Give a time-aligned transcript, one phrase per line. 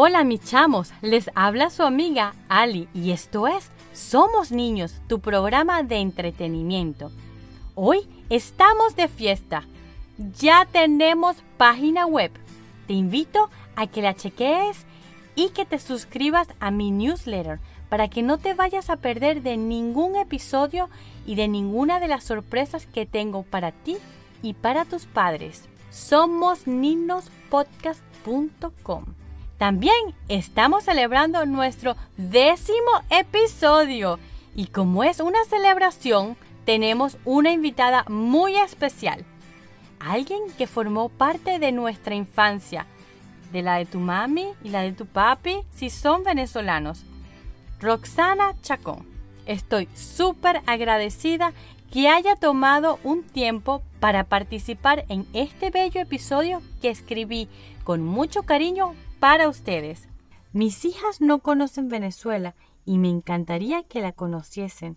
[0.00, 5.82] Hola mis chamos, les habla su amiga Ali y esto es Somos Niños, tu programa
[5.82, 7.10] de entretenimiento.
[7.74, 9.64] Hoy estamos de fiesta.
[10.38, 12.30] Ya tenemos página web.
[12.86, 14.86] Te invito a que la chequees
[15.34, 17.58] y que te suscribas a mi newsletter
[17.88, 20.88] para que no te vayas a perder de ningún episodio
[21.26, 23.96] y de ninguna de las sorpresas que tengo para ti
[24.42, 25.68] y para tus padres.
[25.90, 29.04] Somos niñospodcast.com.
[29.58, 34.20] También estamos celebrando nuestro décimo episodio
[34.54, 39.24] y como es una celebración, tenemos una invitada muy especial.
[39.98, 42.86] Alguien que formó parte de nuestra infancia,
[43.50, 47.02] de la de tu mami y la de tu papi, si son venezolanos.
[47.80, 49.04] Roxana Chacón.
[49.44, 51.52] Estoy súper agradecida
[51.92, 57.48] que haya tomado un tiempo para participar en este bello episodio que escribí
[57.82, 60.08] con mucho cariño para ustedes.
[60.52, 62.54] Mis hijas no conocen Venezuela
[62.84, 64.96] y me encantaría que la conociesen.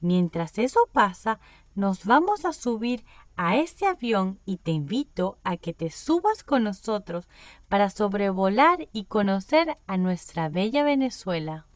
[0.00, 1.40] Mientras eso pasa,
[1.74, 3.04] nos vamos a subir
[3.36, 7.28] a este avión y te invito a que te subas con nosotros
[7.68, 11.66] para sobrevolar y conocer a nuestra bella Venezuela.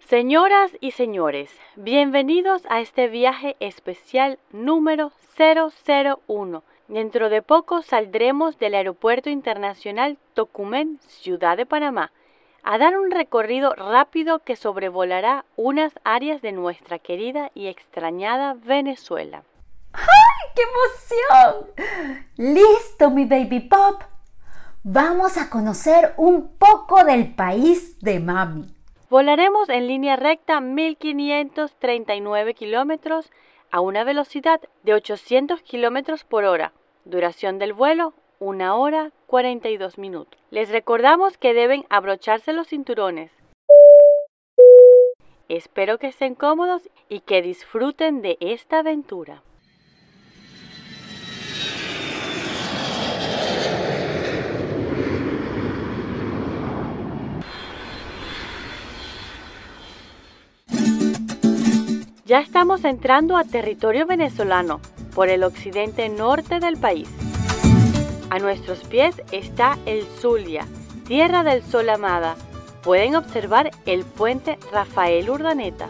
[0.00, 6.64] Señoras y señores, bienvenidos a este viaje especial número 001.
[6.90, 12.10] Dentro de poco saldremos del Aeropuerto Internacional Tocumen, Ciudad de Panamá,
[12.64, 19.44] a dar un recorrido rápido que sobrevolará unas áreas de nuestra querida y extrañada Venezuela.
[19.92, 20.02] ¡Ay,
[20.56, 21.68] qué emoción!
[22.36, 24.02] Listo, mi baby pop.
[24.82, 28.66] Vamos a conocer un poco del país de mami.
[29.08, 33.30] Volaremos en línea recta 1539 kilómetros
[33.70, 36.72] a una velocidad de 800 kilómetros por hora.
[37.04, 40.38] Duración del vuelo una hora 42 minutos.
[40.50, 43.30] Les recordamos que deben abrocharse los cinturones.
[45.48, 49.42] Espero que estén cómodos y que disfruten de esta aventura.
[62.24, 64.80] Ya estamos entrando a territorio venezolano
[65.14, 67.08] por el occidente norte del país.
[68.30, 70.66] A nuestros pies está el Zulia,
[71.06, 72.36] tierra del sol amada.
[72.82, 75.88] Pueden observar el puente Rafael Urdaneta.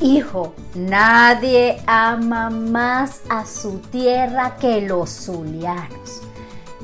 [0.00, 6.22] Hijo, nadie ama más a su tierra que los zulianos.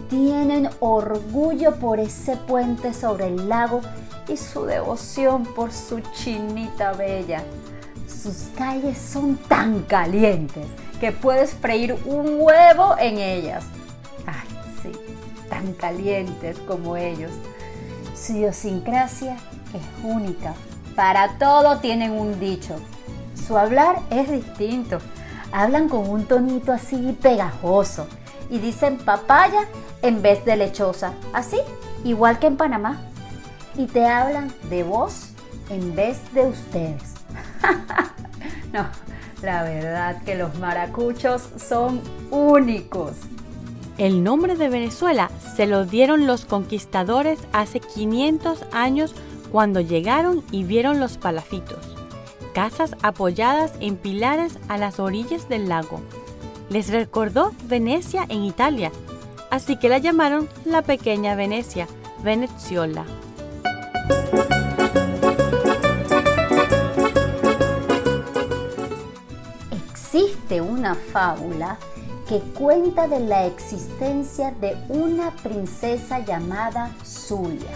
[0.08, 3.82] Tienen orgullo por ese puente sobre el lago
[4.28, 7.42] y su devoción por su chinita bella.
[8.06, 10.66] Sus calles son tan calientes
[11.02, 13.64] que puedes freír un huevo en ellas
[15.50, 17.32] tan calientes como ellos.
[18.14, 19.36] Su idiosincrasia
[19.74, 20.54] es única.
[20.94, 22.76] Para todo tienen un dicho.
[23.34, 24.98] Su hablar es distinto.
[25.50, 28.06] Hablan con un tonito así pegajoso
[28.48, 29.64] y dicen papaya
[30.02, 31.14] en vez de lechosa.
[31.32, 31.58] Así,
[32.04, 33.00] igual que en Panamá.
[33.76, 35.30] Y te hablan de vos
[35.68, 37.14] en vez de ustedes.
[38.72, 38.86] no,
[39.42, 43.12] la verdad que los maracuchos son únicos.
[43.98, 49.14] El nombre de Venezuela se lo dieron los conquistadores hace 500 años
[49.50, 51.94] cuando llegaron y vieron los palafitos,
[52.54, 56.00] casas apoyadas en pilares a las orillas del lago.
[56.70, 58.90] Les recordó Venecia en Italia,
[59.50, 61.86] así que la llamaron la pequeña Venecia,
[62.24, 63.04] Veneziola.
[70.82, 71.78] Una fábula
[72.28, 77.70] que cuenta de la existencia de una princesa llamada Zulia,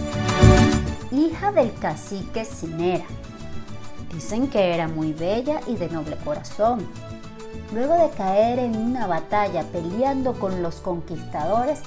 [1.13, 3.05] hija del cacique Cinera.
[4.13, 6.85] Dicen que era muy bella y de noble corazón.
[7.73, 11.83] Luego de caer en una batalla peleando con los conquistadores,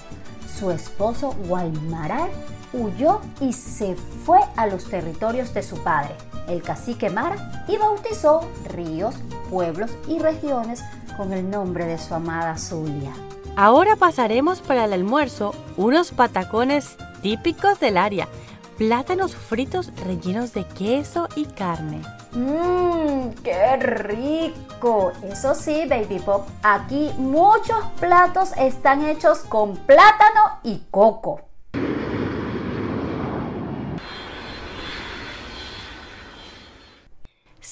[0.57, 2.29] su esposo Guaymaral
[2.71, 6.15] huyó y se fue a los territorios de su padre,
[6.47, 9.15] el cacique Mara, y bautizó ríos,
[9.49, 10.81] pueblos y regiones
[11.19, 13.11] con el nombre de su amada Zulia.
[13.57, 18.29] Ahora pasaremos para el almuerzo unos patacones típicos del área,
[18.77, 22.01] plátanos fritos rellenos de queso y carne.
[22.31, 23.31] ¡Mmm!
[23.43, 25.11] ¡Qué rico!
[25.29, 31.48] Eso sí, Baby Pop, aquí muchos platos están hechos con plátano y coco.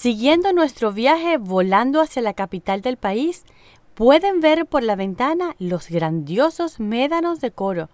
[0.07, 3.43] Siguiendo nuestro viaje volando hacia la capital del país,
[3.93, 7.89] pueden ver por la ventana los grandiosos médanos de Coro.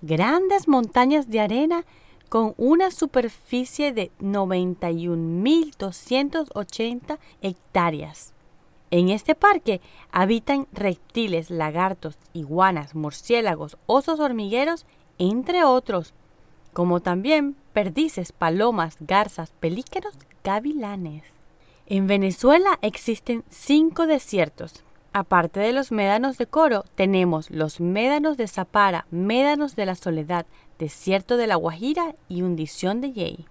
[0.00, 1.84] grandes montañas de arena
[2.30, 8.32] con una superficie de 91.280 hectáreas.
[8.90, 14.86] En este parque habitan reptiles, lagartos, iguanas, murciélagos, osos hormigueros,
[15.18, 16.14] entre otros,
[16.72, 20.14] como también perdices, palomas, garzas, pelíqueros,
[20.46, 21.24] gavilanes.
[21.86, 24.84] En Venezuela existen cinco desiertos.
[25.12, 30.46] Aparte de los médanos de Coro, tenemos los médanos de Zapara, médanos de la Soledad,
[30.78, 33.46] desierto de la Guajira y hundición de Yei.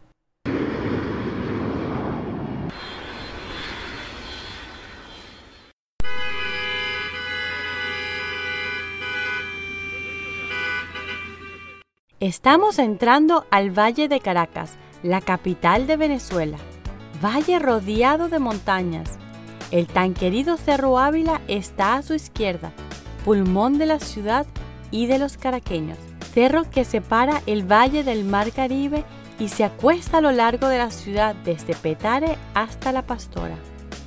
[12.22, 16.58] Estamos entrando al Valle de Caracas, la capital de Venezuela.
[17.26, 19.18] Valle rodeado de montañas.
[19.72, 22.72] El tan querido Cerro Ávila está a su izquierda,
[23.24, 24.46] pulmón de la ciudad
[24.92, 25.98] y de los caraqueños.
[26.36, 29.04] Cerro que separa el valle del Mar Caribe
[29.40, 33.56] y se acuesta a lo largo de la ciudad desde Petare hasta La Pastora.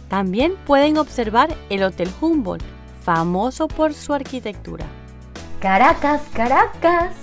[0.08, 2.64] También pueden observar el Hotel Humboldt,
[3.02, 4.86] famoso por su arquitectura.
[5.58, 7.16] Caracas, Caracas.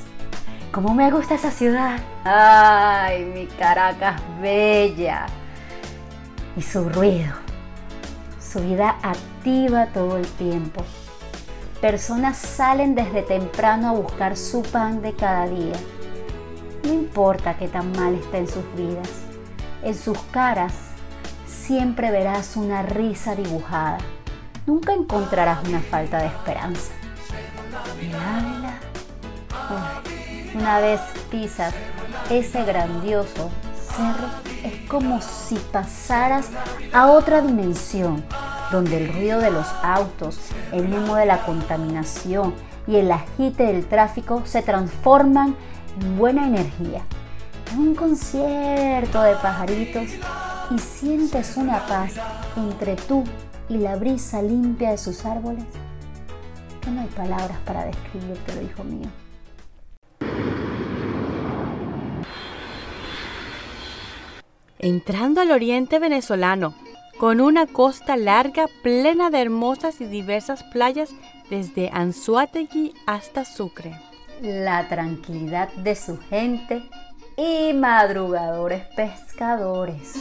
[0.74, 2.02] ¿Cómo me gusta esa ciudad?
[2.26, 5.26] Ay, mi Caracas bella.
[6.58, 7.34] Y su ruido.
[8.40, 10.84] Su vida activa todo el tiempo.
[11.82, 15.76] Personas salen desde temprano a buscar su pan de cada día.
[16.84, 19.10] No importa qué tan mal esté en sus vidas.
[19.84, 20.74] En sus caras
[21.46, 23.98] siempre verás una risa dibujada.
[24.66, 26.94] Nunca encontrarás una falta de esperanza.
[30.56, 31.74] Una vez pisas
[32.30, 34.30] ese grandioso cerro,
[34.96, 36.50] como si pasaras
[36.94, 38.24] a otra dimensión,
[38.72, 40.40] donde el ruido de los autos,
[40.72, 42.54] el humo de la contaminación
[42.88, 45.54] y el agite del tráfico se transforman
[46.00, 47.02] en buena energía.
[47.74, 50.12] En un concierto de pajaritos
[50.72, 52.14] y sientes una paz
[52.56, 53.26] entre tú
[53.68, 55.66] y la brisa limpia de sus árboles
[56.80, 59.10] que no hay palabras para describirte, hijo mío.
[64.86, 66.76] Entrando al oriente venezolano,
[67.18, 71.10] con una costa larga plena de hermosas y diversas playas
[71.50, 74.00] desde Anzuategui hasta Sucre.
[74.44, 76.84] La tranquilidad de su gente
[77.36, 80.14] y madrugadores pescadores.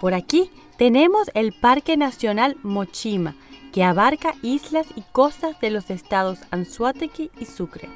[0.00, 3.34] Por aquí tenemos el Parque Nacional Mochima,
[3.72, 7.88] que abarca islas y costas de los estados Anzuategui y Sucre.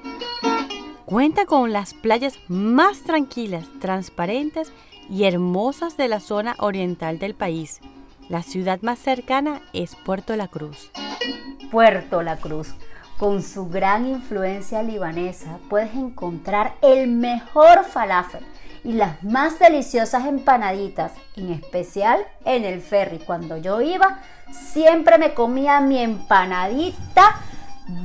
[1.04, 7.80] Cuenta con las playas más tranquilas, transparentes y hermosas de la zona oriental del país.
[8.28, 10.90] La ciudad más cercana es Puerto La Cruz.
[11.70, 12.74] Puerto La Cruz.
[13.18, 18.42] Con su gran influencia libanesa puedes encontrar el mejor falafel
[18.82, 23.18] y las más deliciosas empanaditas, en especial en el ferry.
[23.18, 24.20] Cuando yo iba,
[24.52, 27.40] siempre me comía mi empanadita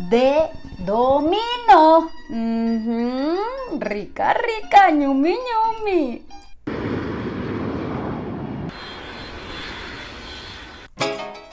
[0.09, 0.49] de
[0.79, 2.09] domino.
[3.79, 6.25] Rica, rica, ñumi, ñumi.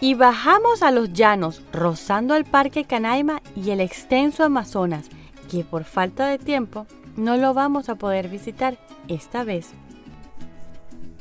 [0.03, 5.07] Y bajamos a los llanos, rozando el Parque Canaima y el extenso Amazonas,
[5.49, 8.77] que por falta de tiempo no lo vamos a poder visitar
[9.07, 9.71] esta vez.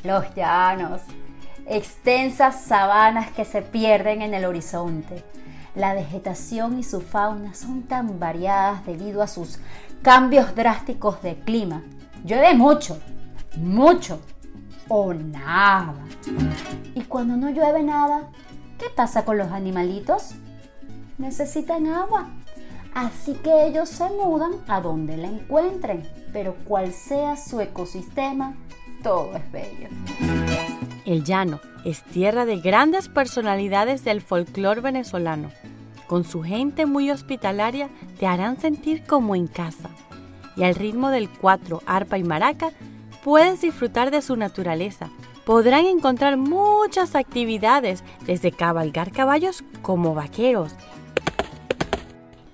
[0.04, 1.02] Los llanos,
[1.68, 5.24] extensas sabanas que se pierden en el horizonte.
[5.76, 9.60] La vegetación y su fauna son tan variadas debido a sus
[10.02, 11.84] cambios drásticos de clima.
[12.26, 13.00] Llueve mucho,
[13.58, 14.20] mucho
[14.88, 15.94] o nada.
[16.96, 18.32] Y cuando no llueve nada,
[18.82, 20.32] ¿Qué pasa con los animalitos?
[21.20, 22.32] Necesitan agua.
[22.96, 26.02] Así que ellos se mudan a donde la encuentren,
[26.34, 28.56] pero cual sea su ecosistema,
[29.04, 29.88] todo es bello.
[31.06, 35.52] El llano es tierra de grandes personalidades del folclore venezolano.
[36.08, 37.88] Con su gente muy hospitalaria
[38.20, 39.92] te harán sentir como en casa.
[40.58, 42.72] Y al ritmo del cuatro, arpa y maraca,
[43.24, 45.12] puedes disfrutar de su naturaleza,
[45.52, 50.72] podrán encontrar muchas actividades, desde cabalgar caballos como vaqueros,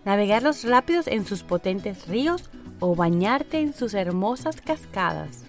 [0.04, 2.50] navegarlos rápidos en sus potentes ríos
[2.80, 5.44] o bañarte en sus hermosas cascadas.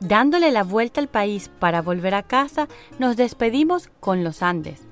[0.00, 2.66] Dándole la vuelta al país para volver a casa,
[2.98, 4.82] nos despedimos con los Andes,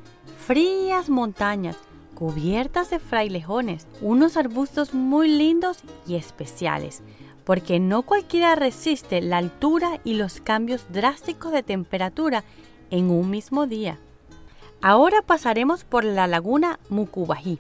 [0.47, 1.77] frías montañas
[2.15, 7.03] cubiertas de frailejones, unos arbustos muy lindos y especiales,
[7.45, 12.45] porque no cualquiera resiste la altura y los cambios drásticos de temperatura
[12.91, 13.99] en un mismo día.
[14.81, 17.59] Ahora pasaremos por la laguna Mucubají,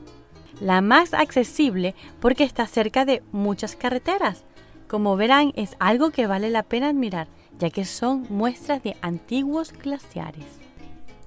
[0.60, 4.44] la más accesible porque está cerca de muchas carreteras.
[4.88, 9.72] Como verán, es algo que vale la pena admirar, ya que son muestras de antiguos
[9.72, 10.44] glaciares.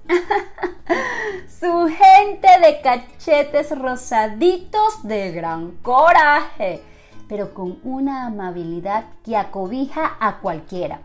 [1.48, 6.82] Su gente de cachetes rosaditos de gran coraje,
[7.28, 11.00] pero con una amabilidad que acobija a cualquiera.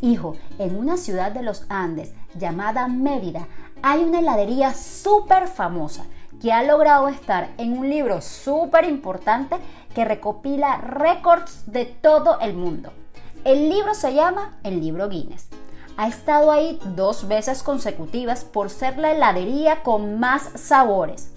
[0.00, 3.48] Hijo, en una ciudad de los Andes llamada Mérida
[3.82, 6.04] hay una heladería súper famosa
[6.40, 9.56] que ha logrado estar en un libro súper importante
[9.94, 12.92] que recopila récords de todo el mundo.
[13.44, 15.48] El libro se llama el libro Guinness.
[15.96, 21.32] Ha estado ahí dos veces consecutivas por ser la heladería con más sabores.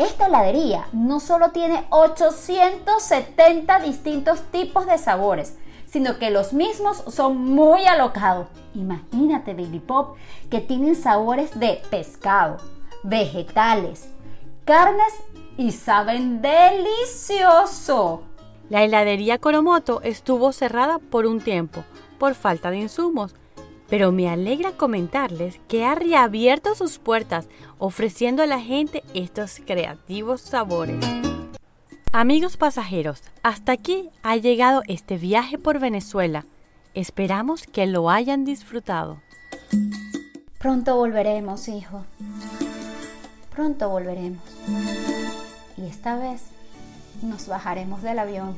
[0.00, 7.36] Esta heladería no solo tiene 870 distintos tipos de sabores, sino que los mismos son
[7.36, 8.46] muy alocados.
[8.74, 10.16] Imagínate, Baby Pop,
[10.50, 12.56] que tienen sabores de pescado,
[13.02, 14.08] vegetales,
[14.64, 15.12] carnes
[15.58, 18.22] y saben delicioso.
[18.70, 21.84] La heladería Coromoto estuvo cerrada por un tiempo
[22.18, 23.34] por falta de insumos,
[23.90, 30.40] pero me alegra comentarles que ha reabierto sus puertas ofreciendo a la gente estos creativos
[30.40, 31.04] sabores.
[32.12, 36.46] Amigos pasajeros, hasta aquí ha llegado este viaje por Venezuela.
[36.94, 39.20] Esperamos que lo hayan disfrutado.
[40.58, 42.04] Pronto volveremos, hijo.
[43.54, 44.42] Pronto volveremos.
[45.76, 46.42] Y esta vez
[47.22, 48.56] nos bajaremos del avión.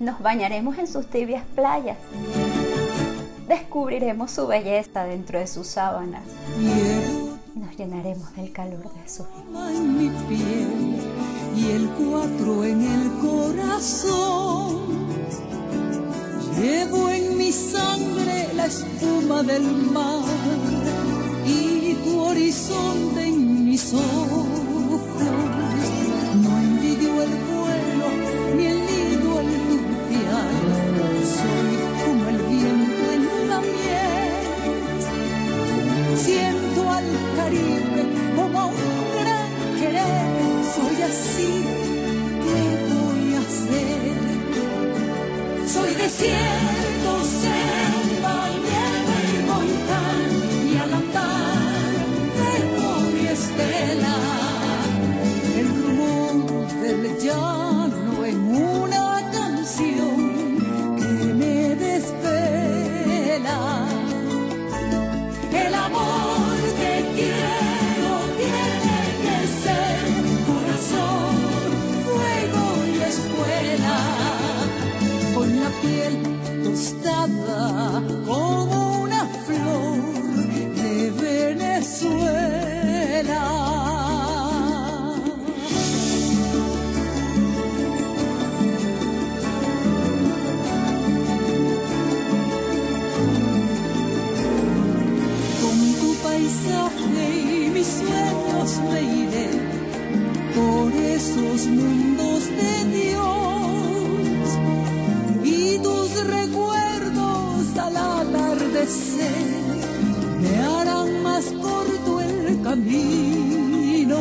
[0.00, 1.98] Nos bañaremos en sus tibias playas.
[3.76, 6.22] Descubriremos su belleza dentro de sus sábanas.
[6.58, 9.26] Y nos llenaremos del calor de su
[11.54, 14.78] y el cuatro en el corazón.
[16.58, 20.24] Llevo en mi sangre la espuma del mar
[21.46, 24.45] y tu horizonte en mis ojos.
[110.40, 114.18] Me harán más corto el camino.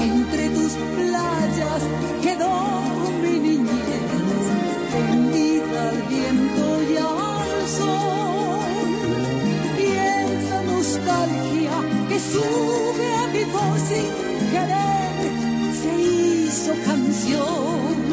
[0.00, 1.82] Entre tus playas
[2.22, 2.82] quedó
[3.22, 4.44] mi niñez,
[4.92, 8.72] tendida al viento y al sol
[9.78, 11.76] y esa nostalgia
[12.08, 14.08] que sube a mi voz sin
[14.52, 15.14] querer
[15.80, 18.03] se hizo canción.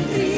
[0.00, 0.37] Y